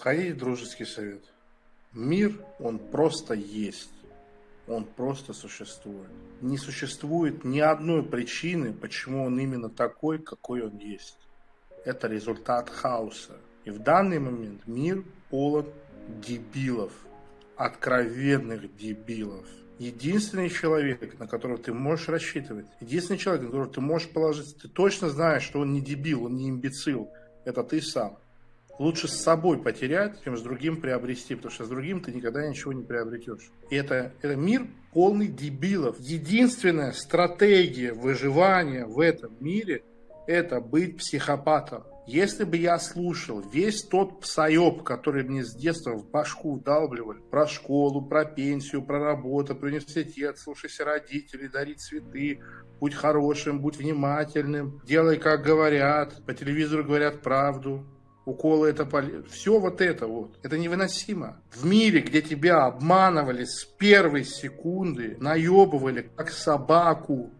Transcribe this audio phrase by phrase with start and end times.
[0.00, 1.22] Хотите дружеский совет?
[1.92, 3.92] Мир, он просто есть.
[4.66, 6.08] Он просто существует.
[6.40, 11.18] Не существует ни одной причины, почему он именно такой, какой он есть.
[11.84, 13.36] Это результат хаоса.
[13.66, 15.66] И в данный момент мир полон
[16.26, 16.92] дебилов,
[17.56, 19.46] откровенных дебилов.
[19.78, 24.68] Единственный человек, на которого ты можешь рассчитывать, единственный человек, на которого ты можешь положиться, ты
[24.68, 27.10] точно знаешь, что он не дебил, он не имбецил,
[27.44, 28.18] это ты сам
[28.80, 32.72] лучше с собой потерять, чем с другим приобрести, потому что с другим ты никогда ничего
[32.72, 33.50] не приобретешь.
[33.68, 36.00] И это, это мир полный дебилов.
[36.00, 39.84] Единственная стратегия выживания в этом мире–
[40.26, 41.84] это быть психопатом.
[42.06, 47.46] Если бы я слушал весь тот псоеб, который мне с детства в башку вдалбливали, про
[47.46, 52.40] школу, про пенсию, про работу, про университет, слушайся родителей, дари цветы,
[52.80, 57.86] будь хорошим, будь внимательным, делай, как говорят, по телевизору говорят правду,
[58.24, 59.28] уколы это полезно.
[59.28, 60.38] Все вот это вот.
[60.42, 61.40] Это невыносимо.
[61.50, 67.30] В мире, где тебя обманывали с первой секунды, наебывали как собаку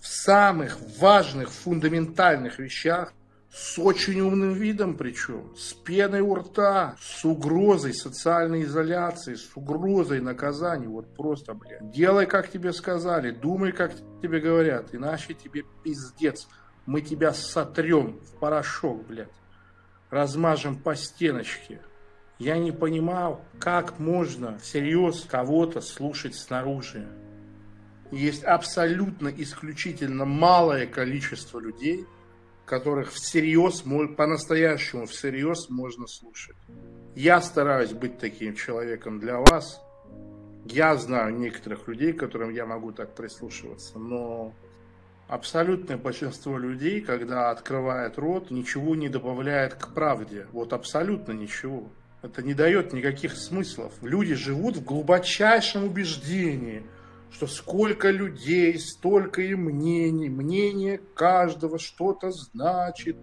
[0.00, 3.12] в самых важных, фундаментальных вещах,
[3.52, 10.20] с очень умным видом причем, с пеной у рта, с угрозой социальной изоляции, с угрозой
[10.20, 10.86] наказания.
[10.86, 11.90] Вот просто, блядь.
[11.90, 13.92] Делай, как тебе сказали, думай, как
[14.22, 16.46] тебе говорят, иначе тебе пиздец.
[16.86, 19.28] Мы тебя сотрем в порошок, блядь
[20.10, 21.80] размажем по стеночке.
[22.38, 27.06] Я не понимал, как можно всерьез кого-то слушать снаружи.
[28.10, 32.06] Есть абсолютно исключительно малое количество людей,
[32.64, 33.82] которых всерьез,
[34.16, 36.56] по-настоящему всерьез можно слушать.
[37.14, 39.80] Я стараюсь быть таким человеком для вас.
[40.64, 44.54] Я знаю некоторых людей, которым я могу так прислушиваться, но
[45.30, 50.46] абсолютное большинство людей, когда открывает рот, ничего не добавляет к правде.
[50.50, 51.88] Вот абсолютно ничего.
[52.20, 53.92] Это не дает никаких смыслов.
[54.02, 56.82] Люди живут в глубочайшем убеждении,
[57.30, 63.16] что сколько людей, столько и мнений, мнение каждого что-то значит,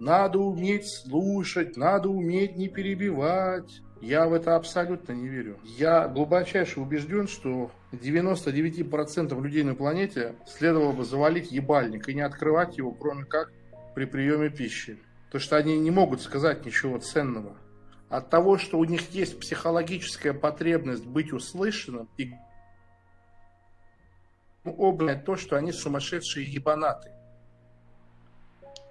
[0.00, 3.82] надо уметь слушать, надо уметь не перебивать.
[4.02, 5.60] Я в это абсолютно не верю.
[5.62, 12.76] Я глубочайше убежден, что 99% людей на планете следовало бы завалить ебальник и не открывать
[12.76, 13.52] его, кроме как
[13.94, 14.98] при приеме пищи.
[15.30, 17.56] То, что они не могут сказать ничего ценного.
[18.08, 22.32] От того, что у них есть психологическая потребность быть услышанным и
[24.64, 27.12] облять то, что они сумасшедшие ебанаты,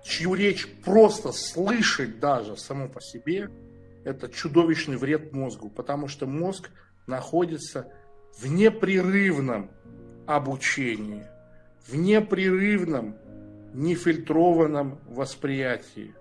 [0.06, 3.50] чью речь просто слышать даже само по себе–
[4.04, 6.70] это чудовищный вред мозгу, потому что мозг
[7.08, 7.92] находится
[8.38, 9.72] в непрерывном
[10.26, 11.26] обучении,
[11.88, 13.16] в непрерывном,
[13.74, 16.14] нефильтрованном восприятии.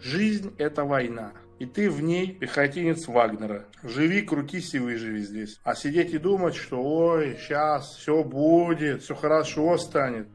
[0.00, 1.32] Жизнь– это война.
[1.58, 3.66] И ты в ней пехотинец Вагнера.
[3.82, 5.58] Живи, крутись и выживи здесь.
[5.64, 10.28] А сидеть и думать, что ой, сейчас все будет, все хорошо станет.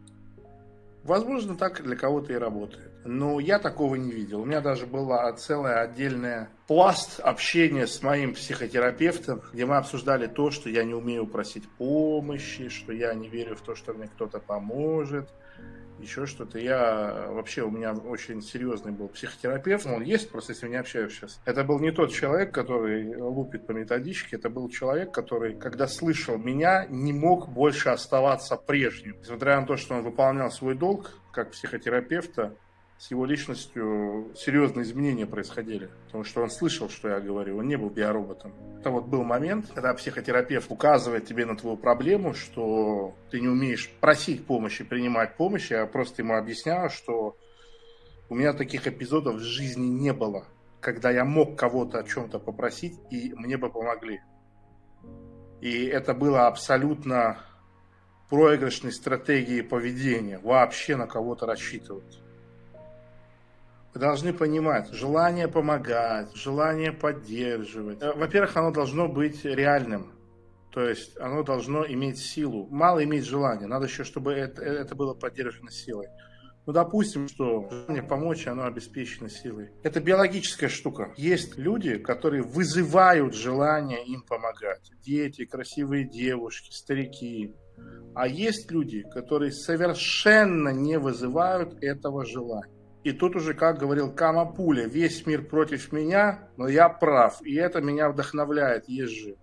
[1.04, 2.92] Возможно, так для кого-то и работает.
[3.04, 4.42] Но я такого не видел.
[4.42, 10.50] У меня даже была целая отдельная пласт общения с моим психотерапевтом, где мы обсуждали то,
[10.50, 14.40] что я не умею просить помощи, что я не верю в то, что мне кто-то
[14.40, 15.30] поможет,
[16.00, 16.60] еще что-то.
[16.60, 21.40] Я вообще, у меня очень серьезный был психотерапевт, он есть, просто если не общаюсь сейчас.
[21.46, 26.38] Это был не тот человек, который лупит по методичке, это был человек, который, когда слышал
[26.38, 29.18] меня, не мог больше оставаться прежним.
[29.20, 32.56] Несмотря на то, что он выполнял свой долг как психотерапевта,
[32.98, 35.90] с его личностью серьезные изменения происходили.
[36.06, 38.54] Потому что он слышал, что я говорю, он не был биороботом.
[38.80, 43.92] Это вот был момент, когда психотерапевт указывает тебе на твою проблему, что ты не умеешь
[44.00, 45.72] просить помощи, принимать помощь.
[45.72, 47.36] Я просто ему объясняю, что
[48.30, 50.46] у меня таких эпизодов в жизни не было,
[50.80, 54.22] когда я мог кого-то о чем-то попросить, и мне бы помогли.
[55.62, 57.38] И это было абсолютно
[58.30, 62.23] проигрышной стратегией поведения, вообще на кого-то рассчитывать.
[63.94, 68.02] Вы должны понимать, желание помогать, желание поддерживать.
[68.02, 70.14] Э, во-первых, оно должно быть реальным.
[70.72, 72.68] То есть оно должно иметь силу.
[72.72, 76.08] Мало иметь желания, надо еще, чтобы это, это было поддержано силой.
[76.66, 79.70] Ну, допустим, что желание помочь, оно обеспечено силой.
[79.84, 81.14] Это биологическая штука.
[81.16, 84.90] Есть люди, которые вызывают желание им помогать.
[85.02, 87.54] Дети, красивые девушки, старики.
[88.16, 92.73] А есть люди, которые совершенно не вызывают этого желания.
[93.04, 97.82] И тут уже, как говорил Камапуля, весь мир против меня, но я прав, и это
[97.82, 99.36] меня вдохновляет, езжи.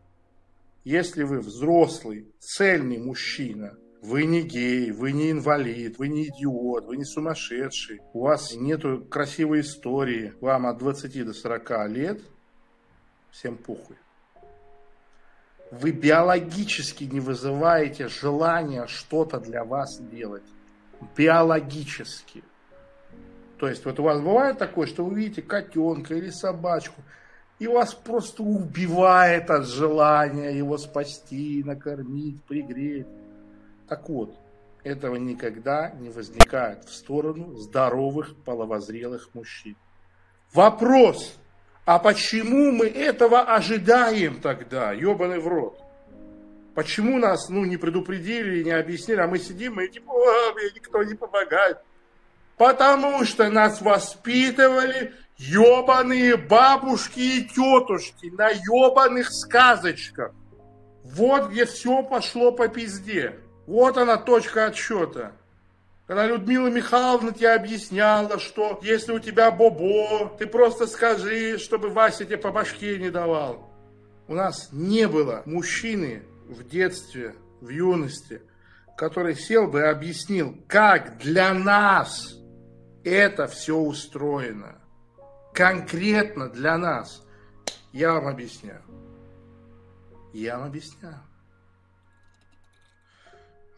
[0.82, 6.96] Если вы взрослый, цельный мужчина, вы не гей, вы не инвалид, вы не идиот, вы
[6.96, 12.22] не сумасшедший, у вас нету красивой истории, вам от 20 до 40 лет,
[13.30, 13.96] Всем похуй.
[15.70, 20.42] Вы биологически не вызываете желания что-то для вас делать.
[21.16, 22.42] Биологически.
[23.60, 27.02] То есть вот у вас бывает такое, что вы видите котенка или собачку,
[27.58, 33.06] и вас просто убивает от желания его спасти, накормить, пригреть.
[33.86, 34.34] Так вот,
[34.82, 39.76] этого никогда не возникает в сторону здоровых половозрелых мужчин.
[40.54, 41.36] Вопрос,
[41.84, 45.78] а почему мы этого ожидаем тогда, ебаный в рот?
[46.74, 50.14] Почему нас ну, не предупредили, не объяснили, а мы сидим и типа,
[50.54, 51.76] мне никто не помогает.
[52.60, 60.32] Потому что нас воспитывали ебаные бабушки и тетушки на ебаных сказочках.
[61.02, 63.40] Вот где все пошло по пизде.
[63.66, 65.32] Вот она точка отсчета.
[66.06, 72.26] Когда Людмила Михайловна тебе объясняла, что если у тебя бобо, ты просто скажи, чтобы Вася
[72.26, 73.70] тебе по башке не давал.
[74.28, 78.42] У нас не было мужчины в детстве, в юности,
[78.98, 82.36] который сел бы и объяснил, как для нас
[83.04, 84.80] это все устроено.
[85.52, 87.26] Конкретно для нас.
[87.92, 88.82] Я вам объясняю.
[90.32, 91.20] Я вам объясняю.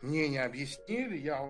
[0.02, 1.40] Мне не объяснили, я